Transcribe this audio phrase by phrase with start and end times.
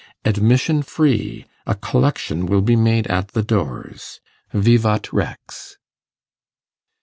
[0.25, 1.45] Admission Free.
[1.67, 4.19] A Collection will be made at the Doors.
[4.51, 5.77] _Vivat Rex!